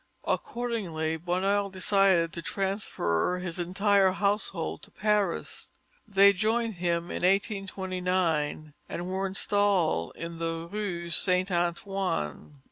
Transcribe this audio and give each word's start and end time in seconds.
Accordingly, 0.25 1.15
Bonheur 1.17 1.69
decided 1.69 2.33
to 2.33 2.41
transfer 2.41 3.37
his 3.37 3.59
entire 3.59 4.13
household 4.13 4.81
to 4.81 4.89
Paris. 4.89 5.69
They 6.07 6.33
joined 6.33 6.73
him 6.77 7.11
in 7.11 7.21
1829 7.23 8.73
and 8.89 9.07
were 9.07 9.27
installed 9.27 10.13
in 10.15 10.39
the 10.39 10.67
Rue 10.71 11.11
Saint 11.11 11.51
Antoine. 11.51 12.57